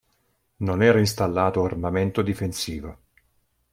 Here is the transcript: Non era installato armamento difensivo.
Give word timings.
Non 0.61 0.81
era 0.81 0.97
installato 0.97 1.63
armamento 1.63 2.23
difensivo. 2.23 2.97